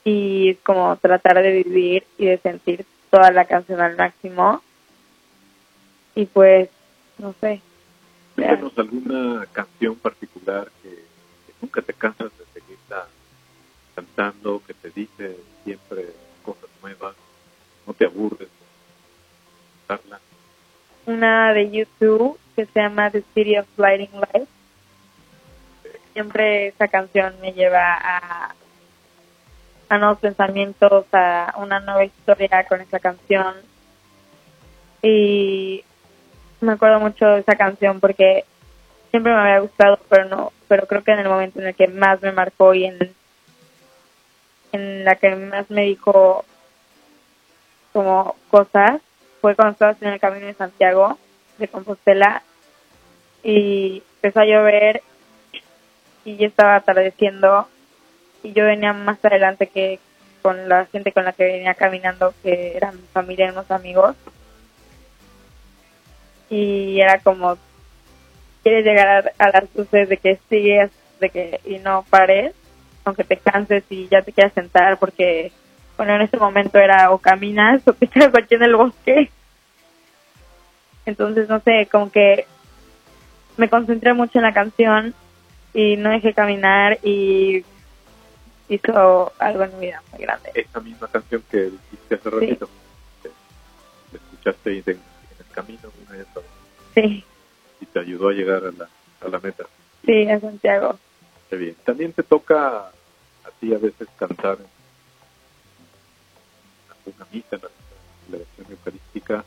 [0.04, 4.62] y como tratar de vivir y de sentir toda la canción al máximo.
[6.14, 6.68] Y pues,
[7.18, 7.60] no sé.
[8.34, 11.03] Cuéntanos alguna canción particular que, que
[11.64, 13.06] nunca te cansas de seguirla
[13.94, 16.10] cantando, que te dice siempre
[16.42, 17.14] cosas nuevas,
[17.86, 20.20] no te aburres de cantarla.
[21.06, 24.48] Una de YouTube que se llama The City of Lighting Light.
[26.12, 28.54] Siempre esa canción me lleva a,
[29.88, 33.54] a nuevos pensamientos, a una nueva historia con esa canción.
[35.00, 35.82] Y
[36.60, 38.44] me acuerdo mucho de esa canción porque
[39.14, 41.86] siempre me había gustado, pero no, pero creo que en el momento en el que
[41.86, 43.14] más me marcó y en,
[44.72, 46.44] en la que más me dijo
[47.92, 49.00] como cosas
[49.40, 51.16] fue cuando estaba en el camino de Santiago
[51.58, 52.42] de Compostela
[53.44, 55.00] y empezó a llover
[56.24, 57.68] y ya estaba atardeciendo
[58.42, 60.00] y yo venía más adelante que
[60.42, 64.16] con la gente con la que venía caminando que eran mi familia y unos amigos.
[66.50, 67.56] Y era como
[68.64, 72.54] quieres llegar a, a las luces de que sigues de que y no pares
[73.04, 75.52] aunque te canses y ya te quieras sentar porque
[75.96, 79.30] bueno en ese momento era o caminas o te quedas aquí en el bosque.
[81.06, 82.46] Entonces no sé como que
[83.56, 85.14] me concentré mucho en la canción
[85.74, 87.62] y no dejé caminar y
[88.68, 90.50] hizo algo en mi vida muy grande.
[90.54, 92.68] Esa misma canción que dijiste hace ratito,
[93.22, 94.98] que escuchaste en el
[95.52, 96.50] camino una y otra vez,
[96.94, 97.24] sí
[97.84, 98.88] y te ayudó a llegar a la,
[99.20, 99.64] a la meta.
[100.04, 100.98] sí a Santiago
[101.50, 101.76] Qué bien.
[101.84, 104.58] También te toca a ti a veces cantar
[107.06, 107.68] en una misa, en la
[108.26, 109.44] celebración eucarística.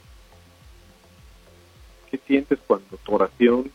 [2.12, 3.72] ¿Qué sientes cuando tu oración,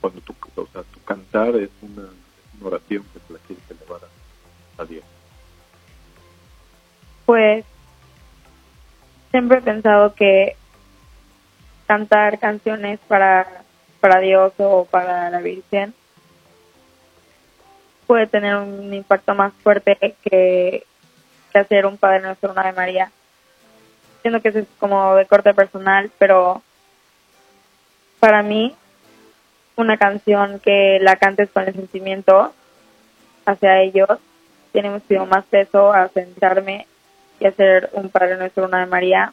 [0.00, 3.70] cuando tu, o sea, tu cantar es una, es una oración que te la quieres
[3.70, 5.04] elevar a, a Dios?
[7.26, 7.64] Pues
[9.30, 10.56] siempre he pensado que
[11.86, 13.61] cantar canciones para,
[14.02, 15.94] para Dios o para la Virgen
[18.08, 20.84] puede tener un impacto más fuerte que,
[21.52, 23.12] que hacer un Padre Nuestro una Ave María.
[24.22, 26.62] Siento que eso es como de corte personal, pero
[28.18, 28.74] para mí
[29.76, 32.52] una canción que la cantes con el sentimiento
[33.46, 34.18] hacia ellos
[34.72, 36.88] tiene muchísimo más peso a sentarme
[37.38, 39.32] y hacer un Padre Nuestro, una de María.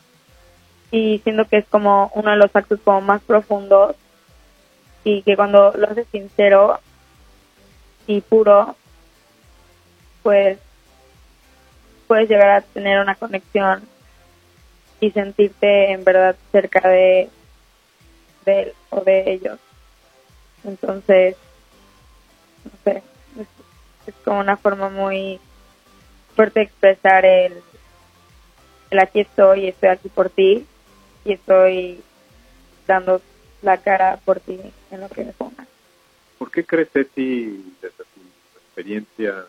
[0.92, 3.96] Y siento que es como uno de los actos como más profundos
[5.04, 6.80] y que cuando lo haces sincero
[8.08, 8.76] y puro,
[10.24, 10.58] pues
[12.08, 13.84] puedes llegar a tener una conexión
[15.00, 17.30] y sentirte en verdad cerca de,
[18.46, 19.60] de él o de ellos.
[20.64, 21.36] Entonces,
[22.66, 23.04] no sé,
[23.40, 23.48] es,
[24.08, 25.40] es como una forma muy
[26.36, 27.62] fuerte de expresar el,
[28.90, 30.66] el aquí estoy, estoy aquí por ti
[31.26, 32.02] y estoy
[32.88, 33.22] dando
[33.62, 34.60] la cara por ti
[34.92, 35.68] en lo que me pongas.
[36.38, 38.22] ¿Por qué crees, Ceci, desde tu
[38.58, 39.46] experiencia,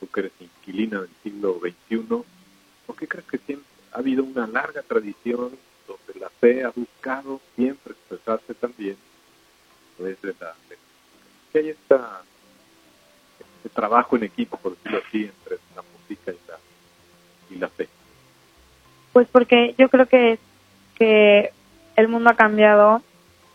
[0.00, 2.24] tú que eres inquilina del siglo XXI,
[2.86, 5.50] ¿por qué crees que siempre ha habido una larga tradición
[5.86, 8.96] donde la fe ha buscado siempre expresarse también
[9.98, 10.78] desde la de-
[11.52, 12.22] que hay esta
[13.56, 16.58] este trabajo en equipo, por decirlo así, entre la música y la,
[17.50, 17.88] y la fe?
[19.12, 20.38] Pues porque yo creo que
[20.94, 21.52] que
[21.98, 23.02] el mundo ha cambiado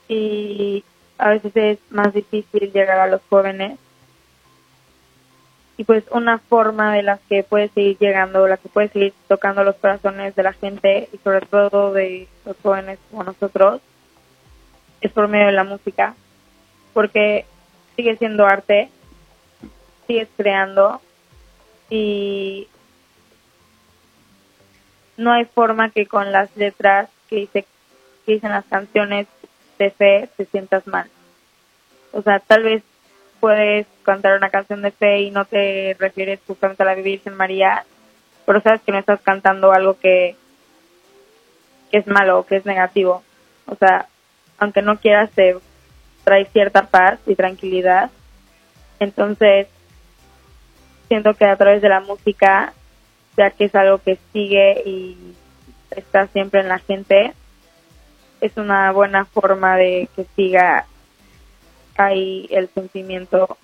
[0.10, 0.84] y
[1.18, 3.80] a veces es más difícil llegar a los jóvenes.
[5.78, 9.64] Y pues una forma de la que puedes seguir llegando, la que puedes seguir tocando
[9.64, 13.82] los corazones de la gente y sobre todo de los jóvenes como nosotros,
[15.00, 16.14] es por medio de la música.
[16.94, 17.46] Porque
[17.96, 18.90] sigue siendo arte,
[20.06, 21.00] sigues creando
[21.90, 22.68] y
[25.16, 27.66] no hay forma que con las letras que que
[28.26, 29.28] dicen las canciones
[29.78, 31.10] de fe te sientas mal.
[32.12, 32.84] O sea, tal vez
[33.40, 37.86] puedes cantar una canción de fe y no te refieres justamente a la Virgen María,
[38.46, 40.36] pero sabes que no estás cantando algo que,
[41.92, 43.24] que es malo que es negativo.
[43.66, 44.08] O sea,
[44.58, 45.58] aunque no quieras, te
[46.24, 48.12] trae cierta paz y tranquilidad.
[49.00, 49.68] Entonces,
[51.08, 52.74] siento que a través de la música
[53.38, 55.18] ya que es algo que sigue y
[55.92, 57.34] está siempre en la gente,
[58.44, 60.86] es una buena forma de que siga
[61.96, 63.58] ahí el sentimiento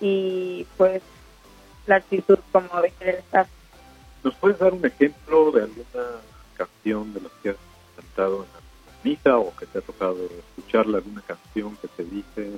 [0.00, 1.02] y pues
[1.86, 3.46] la actitud como de querer estar.
[4.24, 6.06] ¿Nos puedes dar un ejemplo de alguna
[6.56, 7.56] canción de las que has
[7.94, 8.60] cantado en la
[9.04, 10.16] misa o que te ha tocado
[10.56, 12.52] escucharla, alguna canción que te dice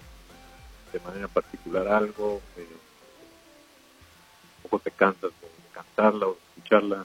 [0.92, 2.66] de manera particular algo, que
[4.70, 7.04] un te cansas de cantarla o escucharla,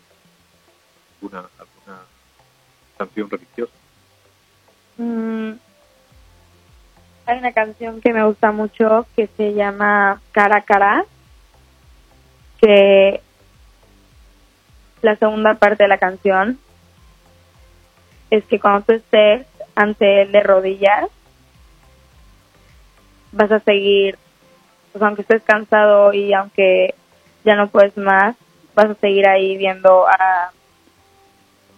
[1.16, 2.02] alguna alguna
[3.00, 3.74] canción religiosa.
[4.98, 5.52] Mm,
[7.26, 11.06] hay una canción que me gusta mucho que se llama Cara a Cara,
[12.62, 13.22] que
[15.02, 16.60] la segunda parte de la canción
[18.30, 21.10] es que cuando tú estés ante él de rodillas,
[23.32, 24.18] vas a seguir,
[24.92, 26.96] pues aunque estés cansado y aunque
[27.44, 28.36] ya no puedes más,
[28.74, 30.52] vas a seguir ahí viendo a,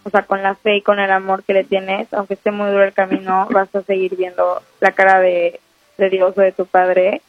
[0.08, 2.70] o sea, con la fe y con el amor que le tienes, aunque esté muy
[2.70, 5.60] duro el camino, vas a seguir viendo la cara de,
[5.98, 7.20] de Dios o de tu Padre,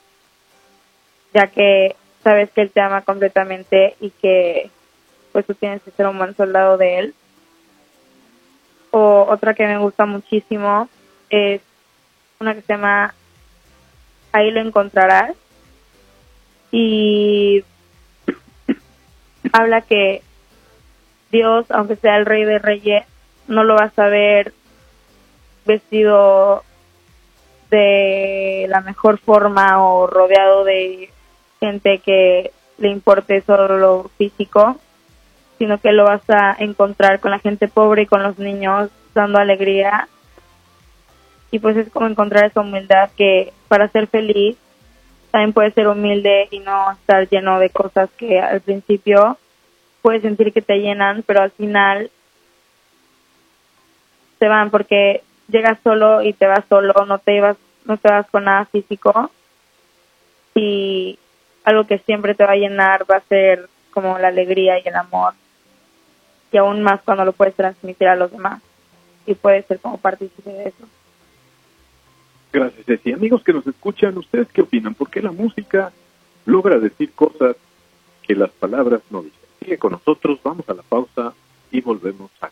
[1.33, 4.69] ya que sabes que Él te ama completamente y que
[5.33, 7.13] pues tú tienes que ser un buen soldado de Él.
[8.91, 10.87] O otra que me gusta muchísimo
[11.29, 11.61] es
[12.39, 13.13] una que se llama
[14.31, 15.35] Ahí lo encontrarás
[16.71, 17.63] y
[19.51, 20.21] habla que
[21.31, 23.05] Dios, aunque sea el rey de reyes,
[23.47, 24.53] no lo vas a ver
[25.65, 26.63] vestido
[27.69, 31.09] de la mejor forma o rodeado de
[31.59, 34.77] gente que le importe solo lo físico,
[35.57, 39.39] sino que lo vas a encontrar con la gente pobre y con los niños dando
[39.39, 40.07] alegría.
[41.51, 44.57] Y pues es como encontrar esa humildad que para ser feliz
[45.31, 49.37] también puedes ser humilde y no estar lleno de cosas que al principio
[50.01, 52.09] puedes sentir que te llenan, pero al final
[54.39, 58.27] se van porque llegas solo y te vas solo, no te ibas, no te vas
[58.29, 59.31] con nada físico
[60.55, 61.17] y
[61.63, 64.95] algo que siempre te va a llenar va a ser como la alegría y el
[64.95, 65.33] amor
[66.51, 68.61] y aún más cuando lo puedes transmitir a los demás
[69.25, 70.87] y puedes ser como partícipe de eso.
[72.51, 73.13] Gracias, Ceci.
[73.13, 74.95] Amigos que nos escuchan, ¿ustedes qué opinan?
[74.95, 75.91] ¿Por qué la música
[76.45, 77.55] logra decir cosas
[78.23, 79.38] que las palabras no dicen?
[79.59, 81.33] Sigue con nosotros, vamos a la pausa
[81.71, 82.49] y volvemos a...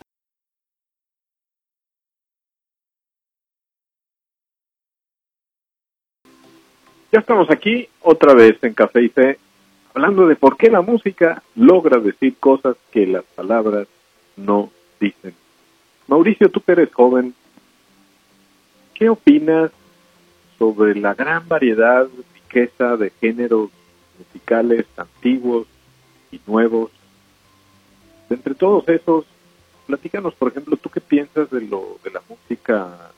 [7.10, 9.38] Ya estamos aquí otra vez en Café y Fe,
[9.94, 13.88] hablando de por qué la música logra decir cosas que las palabras
[14.36, 15.34] no dicen.
[16.06, 17.34] Mauricio, tú que eres joven,
[18.92, 19.70] ¿qué opinas
[20.58, 23.70] sobre la gran variedad, riqueza de géneros
[24.18, 25.66] musicales antiguos
[26.30, 26.90] y nuevos?
[28.28, 29.24] De entre todos esos,
[29.86, 33.10] platícanos, por ejemplo, ¿tú qué piensas de lo de la música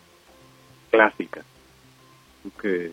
[0.90, 1.42] clásica?
[2.42, 2.92] Tú que,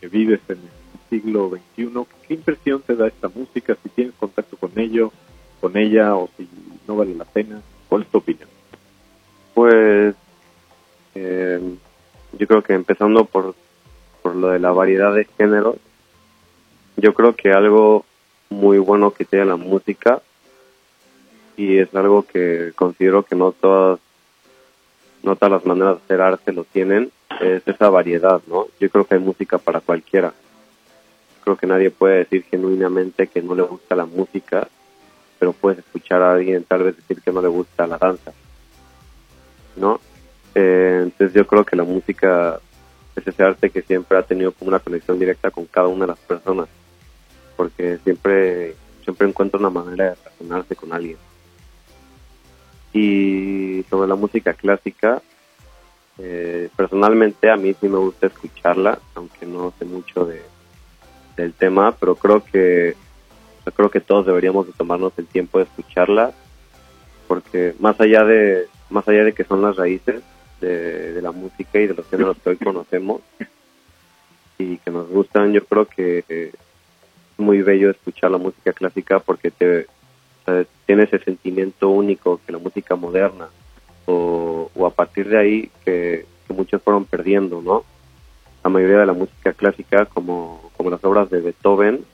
[0.00, 3.76] que vives en el siglo XXI, ¿qué impresión te da esta música?
[3.82, 5.12] Si tienes contacto con ello,
[5.60, 6.48] con ella, o si
[6.88, 8.48] no vale la pena, ¿cuál es tu opinión?
[9.54, 10.14] Pues
[11.14, 11.60] eh,
[12.38, 13.54] yo creo que empezando por,
[14.22, 15.76] por lo de la variedad de géneros,
[16.96, 18.04] yo creo que algo
[18.48, 20.22] muy bueno que tiene la música
[21.56, 23.98] y es algo que considero que no todas
[25.22, 28.68] no todas las maneras de hacer arte lo tienen es esa variedad, ¿no?
[28.80, 30.32] Yo creo que hay música para cualquiera.
[31.42, 34.68] Creo que nadie puede decir genuinamente que no le gusta la música,
[35.38, 38.32] pero puedes escuchar a alguien tal vez decir que no le gusta la danza,
[39.76, 40.00] ¿no?
[40.54, 42.58] Eh, entonces yo creo que la música
[43.14, 46.12] es ese arte que siempre ha tenido como una conexión directa con cada una de
[46.12, 46.68] las personas,
[47.56, 51.16] porque siempre siempre encuentra una manera de relacionarse con alguien.
[52.96, 55.20] Y sobre la música clásica,
[56.18, 60.40] eh, personalmente a mí sí me gusta escucharla, aunque no sé mucho de,
[61.36, 62.96] del tema, pero creo que
[63.66, 66.32] yo creo que todos deberíamos de tomarnos el tiempo de escucharla,
[67.28, 70.22] porque más allá de más allá de que son las raíces
[70.62, 73.20] de, la música y de los géneros que hoy conocemos
[74.58, 79.18] y que nos gustan, yo creo que eh, es muy bello escuchar la música clásica
[79.18, 79.86] porque te
[80.86, 83.48] tiene ese sentimiento único que la música moderna
[84.06, 87.84] o, a partir de ahí que, que muchos fueron perdiendo, ¿no?
[88.62, 92.04] La mayoría de la música clásica, como, como las obras de Beethoven,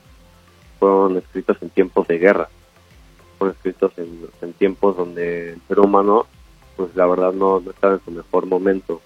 [0.79, 2.49] fueron escritas en tiempos de guerra,
[3.37, 6.25] fueron escritos en, en tiempos donde el ser humano,
[6.75, 9.01] pues la verdad no, no estaba en su mejor momento,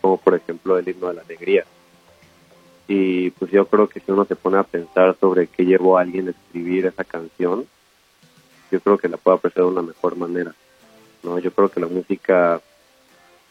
[0.00, 1.64] como por ejemplo el himno de la alegría.
[2.88, 6.00] Y pues yo creo que si uno se pone a pensar sobre qué llevó a
[6.00, 7.66] alguien a escribir esa canción,
[8.70, 10.54] yo creo que la puede apreciar de una mejor manera.
[11.22, 11.38] ¿no?
[11.38, 12.60] Yo creo que la música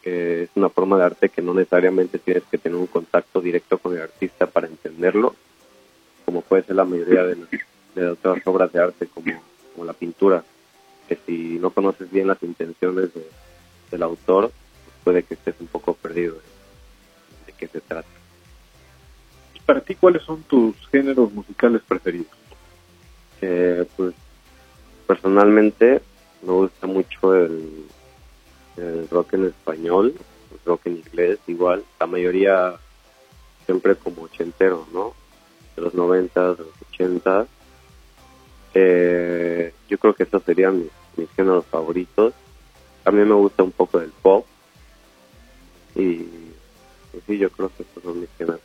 [0.02, 3.78] eh, es una forma de arte que no necesariamente tienes que tener un contacto directo
[3.78, 5.34] con el artista para entenderlo,
[6.24, 7.48] como puede ser la mayoría de, las-
[7.94, 9.26] de otras obras de arte, como,
[9.74, 10.42] como la pintura,
[11.08, 13.28] que si no conoces bien las intenciones de-
[13.90, 14.50] del autor,
[14.84, 18.08] pues puede que estés un poco perdido de, de qué se trata.
[19.54, 22.28] Y para ti, ¿cuáles son tus géneros musicales preferidos?
[23.42, 24.14] Eh, pues
[25.10, 26.02] personalmente
[26.42, 27.84] me gusta mucho el,
[28.76, 30.14] el rock en español,
[30.52, 32.76] el rock en inglés igual, la mayoría
[33.66, 35.12] siempre como ochentero, ¿no?
[35.74, 37.48] De los noventas, de los ochentas.
[38.72, 42.32] Eh, yo creo que esos serían mis, mis géneros favoritos.
[43.02, 44.46] También me gusta un poco del pop.
[45.96, 48.60] Y, y sí, yo creo que esos son mis géneros.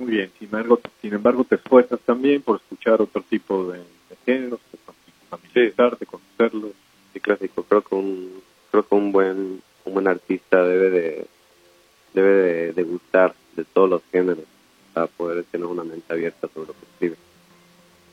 [0.00, 3.97] Muy bien, sin embargo, sin embargo te esfuerzas también por escuchar otro tipo de
[4.28, 4.78] géneros, de
[5.30, 6.72] familiarizarte, conocerlos.
[7.14, 7.62] Sí, clásico.
[7.62, 11.26] Creo que un, creo que un buen, un buen artista debe de,
[12.12, 14.44] debe de, de gustar de todos los géneros
[14.92, 17.16] para poder tener una mente abierta sobre lo que escribe.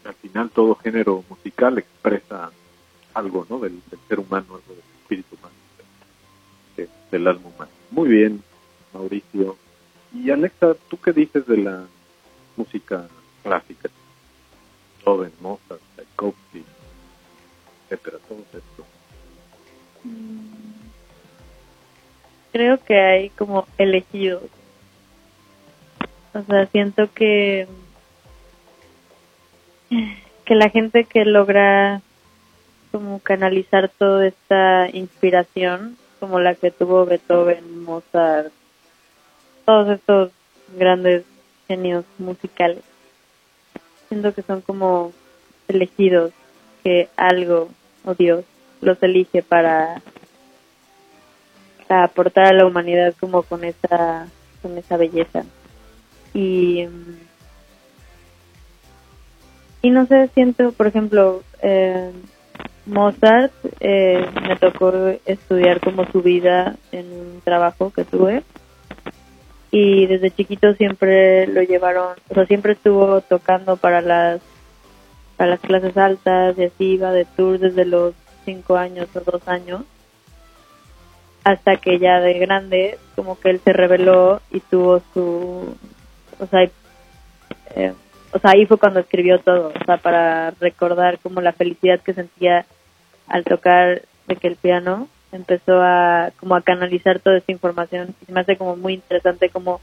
[0.05, 2.51] Al final todo género musical expresa
[3.13, 3.59] algo, ¿no?
[3.59, 5.55] Del, del ser humano, algo del espíritu humano,
[6.77, 7.71] de- del alma humana.
[7.91, 8.41] Muy bien,
[8.93, 9.57] Mauricio.
[10.13, 11.85] Y Alexa, ¿tú qué dices de la
[12.55, 13.07] música
[13.43, 13.89] clásica?
[14.99, 15.81] Beethoven, Mozart,
[16.15, 16.63] Tchaikovsky,
[17.89, 18.85] etcétera, todo esto.
[22.55, 24.43] creo que hay como elegidos.
[26.33, 27.67] O sea, siento que
[30.45, 32.01] que la gente que logra
[32.93, 38.53] como canalizar toda esta inspiración, como la que tuvo Beethoven, Mozart,
[39.65, 40.31] todos estos
[40.77, 41.25] grandes
[41.67, 42.83] genios musicales,
[44.07, 45.11] siento que son como
[45.67, 46.31] elegidos,
[46.83, 47.69] que algo
[48.03, 48.45] o Dios
[48.81, 50.01] los elige para
[51.89, 54.27] a aportar a la humanidad como con esa
[54.61, 55.43] con esa belleza.
[56.33, 56.87] Y
[59.81, 62.11] y no sé siento por ejemplo eh,
[62.85, 64.91] Mozart eh, me tocó
[65.25, 68.43] estudiar como su vida en un trabajo que tuve.
[69.71, 74.41] Y desde chiquito siempre lo llevaron o sea siempre estuvo tocando para las
[75.37, 78.13] para las clases altas y así iba de tour desde los
[78.45, 79.83] cinco años o dos años
[81.43, 85.75] hasta que ya de grande como que él se reveló y tuvo su
[86.39, 86.63] o sea
[87.75, 87.93] eh,
[88.31, 92.13] o sea ahí fue cuando escribió todo o sea para recordar como la felicidad que
[92.13, 92.65] sentía
[93.27, 98.25] al tocar de que el piano empezó a como a canalizar toda esa información y
[98.25, 99.81] se me hace como muy interesante cómo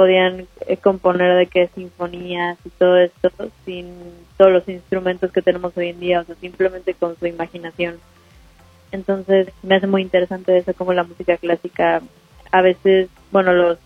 [0.00, 3.30] podían eh, componer de que sinfonías y todo esto
[3.66, 3.92] sin
[4.38, 7.98] todos los instrumentos que tenemos hoy en día o sea simplemente con su imaginación.
[8.92, 12.00] Entonces me hace muy interesante eso como la música clásica
[12.50, 13.76] a veces bueno los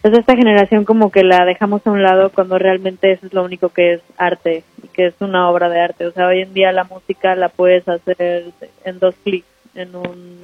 [0.00, 3.44] pues esta generación como que la dejamos a un lado cuando realmente eso es lo
[3.44, 6.06] único que es arte y que es una obra de arte.
[6.06, 8.46] O sea hoy en día la música la puedes hacer
[8.86, 10.38] en dos clics en un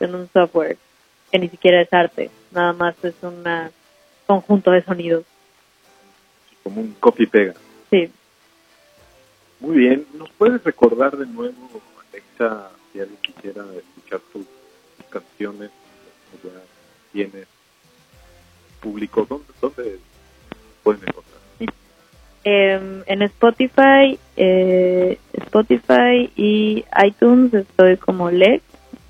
[0.00, 0.76] en un software
[1.30, 3.44] que ni siquiera es arte nada más es un
[4.26, 5.24] conjunto de sonidos.
[6.62, 7.54] Como un copy pega.
[7.90, 8.10] sí.
[9.60, 11.54] Muy bien, ¿nos puedes recordar de nuevo,
[12.10, 14.46] Alexa, si alguien quisiera escuchar tus,
[14.96, 15.70] tus canciones,
[16.42, 16.50] ya
[17.12, 17.46] tienes
[18.80, 19.98] público, ¿dónde, dónde
[20.82, 21.40] pueden encontrar?
[22.42, 28.62] Em, en Spotify, eh, Spotify y iTunes estoy como Lex,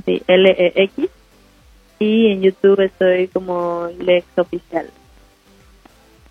[0.04, 1.08] sí, L-E-X,
[2.00, 4.90] y en YouTube estoy como Lex Oficial.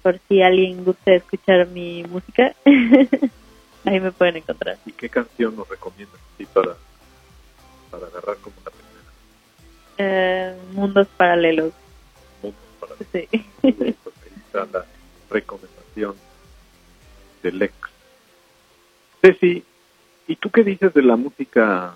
[0.01, 2.55] Por si alguien gusta escuchar mi música,
[3.85, 4.79] ahí me pueden encontrar.
[4.87, 6.75] ¿Y qué canción nos recomiendas así para,
[7.91, 9.11] para agarrar como la primera?
[9.99, 11.73] Eh, mundos paralelos,
[12.41, 13.27] Mundos para sí.
[13.61, 14.85] Pues ahí está la
[15.29, 16.15] recomendación
[17.43, 17.75] de Lex.
[19.21, 19.63] Ceci,
[20.27, 21.95] ¿y tú qué dices de la música?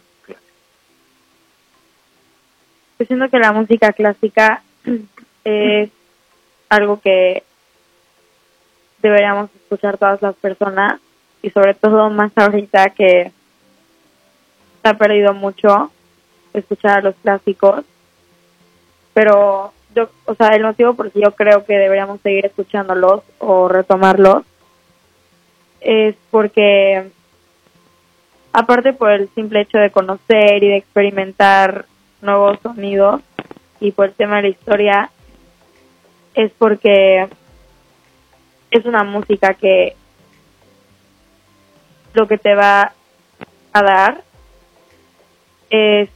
[3.03, 4.63] Yo siento que la música clásica
[5.43, 5.89] es
[6.69, 7.43] algo que
[9.01, 11.01] deberíamos escuchar todas las personas
[11.41, 13.33] y sobre todo más ahorita que
[14.81, 15.91] se ha perdido mucho
[16.53, 17.83] escuchar a los clásicos.
[19.13, 23.21] Pero yo o sea el motivo por el que yo creo que deberíamos seguir escuchándolos
[23.39, 24.45] o retomarlos
[25.81, 27.11] es porque
[28.53, 31.85] aparte por el simple hecho de conocer y de experimentar
[32.23, 33.21] nuevos sonidos
[33.79, 35.09] y por el tema de la historia
[36.33, 37.27] es porque
[38.71, 39.95] es una música que
[42.13, 42.93] lo que te va
[43.73, 44.23] a dar
[45.69, 46.09] es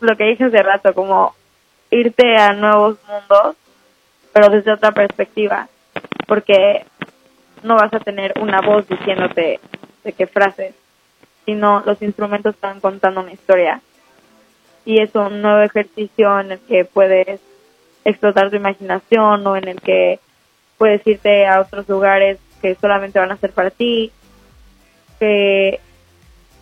[0.00, 1.34] lo que dije hace rato, como
[1.90, 3.56] irte a nuevos mundos,
[4.32, 5.68] pero desde otra perspectiva,
[6.26, 6.84] porque
[7.62, 9.60] no vas a tener una voz diciéndote
[10.02, 10.74] de qué frases,
[11.44, 13.80] sino los instrumentos están contando una historia.
[14.84, 17.40] Y es un nuevo ejercicio en el que puedes
[18.04, 20.18] explotar tu imaginación o en el que
[20.78, 24.10] puedes irte a otros lugares que solamente van a ser para ti.
[25.18, 25.78] que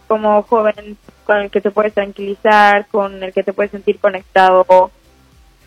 [0.07, 4.91] como joven con el que te puedes tranquilizar, con el que te puedes sentir conectado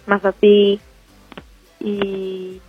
[0.06, 0.82] más a ti
[1.80, 2.62] y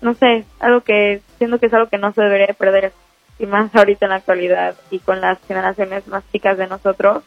[0.00, 2.92] no sé, algo que siento que es algo que no se debería de perder
[3.38, 7.22] y más ahorita en la actualidad y con las generaciones más chicas de nosotros,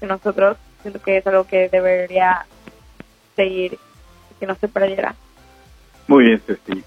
[0.00, 2.46] que nosotros, siento que es algo que debería
[3.36, 5.14] seguir y que no se perdiera.
[6.06, 6.82] Muy bien, Ceci.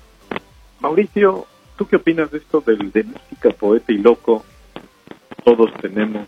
[0.80, 1.45] Mauricio,
[1.76, 4.45] ¿tú qué opinas de esto del de música, poeta y loco?
[5.43, 6.28] Todos tenemos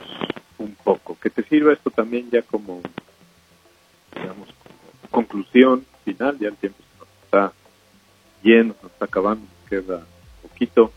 [0.58, 1.18] un poco.
[1.22, 2.82] Que te sirva esto también ya como,
[4.16, 7.54] digamos, como conclusión final, ya el tiempo se nos está
[8.42, 10.04] yendo, nos está acabando, nos queda
[10.42, 10.92] poquito.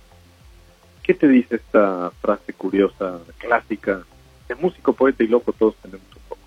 [1.02, 4.02] ¿Qué te dice esta frase curiosa, clásica?
[4.48, 6.42] De músico, poeta y loco todos tenemos un poco.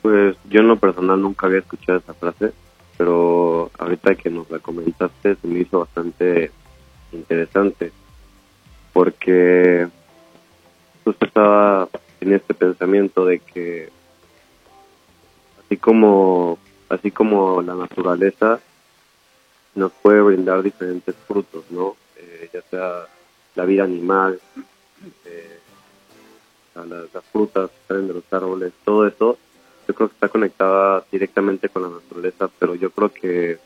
[0.00, 2.52] Pues yo en lo personal nunca había escuchado esa frase,
[2.96, 6.50] pero ahorita que nos la comentaste se me hizo bastante
[7.12, 7.92] interesante,
[8.92, 9.86] porque
[11.04, 11.88] justo estaba
[12.20, 13.90] en este pensamiento de que
[15.64, 16.58] así como
[16.88, 18.60] así como la naturaleza
[19.74, 21.96] nos puede brindar diferentes frutos, ¿no?
[22.16, 23.06] Eh, ya sea
[23.54, 24.40] la vida animal,
[25.24, 25.58] eh,
[26.74, 29.38] las frutas que salen de los árboles, todo eso,
[29.86, 33.58] yo creo que está conectada directamente con la naturaleza, pero yo creo que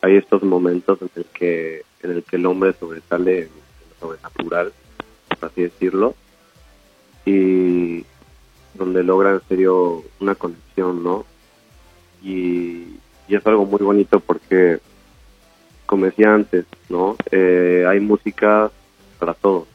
[0.00, 4.72] hay estos momentos en el que en el que el hombre sobresale en lo sobrenatural,
[5.28, 6.14] por así decirlo,
[7.24, 8.04] y
[8.74, 11.24] donde logra en serio una conexión, ¿no?
[12.22, 14.78] Y, y es algo muy bonito porque,
[15.86, 17.16] como decía antes, ¿no?
[17.30, 18.70] Eh, hay música
[19.22, 19.68] para todos.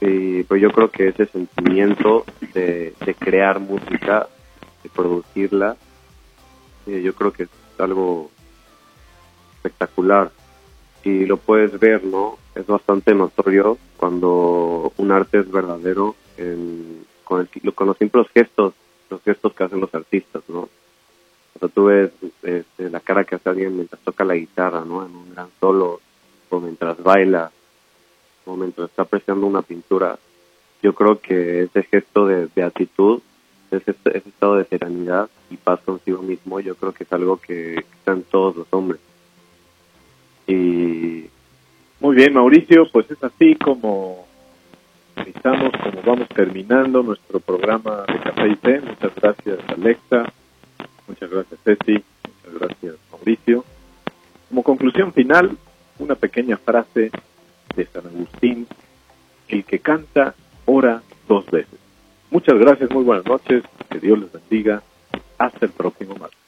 [0.00, 4.26] Y pues yo creo que ese sentimiento de, crear música,
[4.82, 5.76] de producirla,
[6.88, 7.48] eh, yo creo que es
[7.78, 8.28] algo
[9.54, 10.32] espectacular.
[11.04, 12.38] Y lo puedes ver, ¿no?
[12.56, 18.74] Es bastante notorio cuando un arte es verdadero en- con, el, con los simples gestos,
[19.10, 20.62] los gestos que hacen los artistas, ¿no?
[21.54, 22.10] O sea, tú ves
[22.42, 25.06] este, la cara que hace alguien mientras toca la guitarra, ¿no?
[25.06, 26.00] En un gran solo,
[26.50, 27.52] o mientras baila,
[28.48, 30.18] o mientras está apreciando una pintura.
[30.82, 33.20] Yo creo que ese gesto de beatitud,
[33.70, 37.74] ese, ese estado de serenidad y paz consigo mismo, yo creo que es algo que
[37.76, 39.00] está en todos los hombres.
[40.46, 41.28] Y
[42.00, 44.26] Muy bien, Mauricio, pues es así como
[45.26, 48.80] estamos, como vamos terminando nuestro programa de Café y Té.
[48.80, 50.32] Muchas gracias, Alexa.
[51.06, 51.92] Muchas gracias, Ceci.
[51.92, 53.64] Muchas gracias, Mauricio.
[54.48, 55.58] Como conclusión final,
[55.98, 57.10] una pequeña frase
[57.78, 58.66] de San Agustín.
[59.48, 60.34] El que canta,
[60.66, 61.78] ora dos veces.
[62.30, 63.62] Muchas gracias, muy buenas noches.
[63.88, 64.82] Que Dios les bendiga.
[65.38, 66.47] Hasta el próximo martes.